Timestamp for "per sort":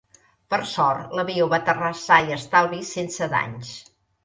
0.53-1.11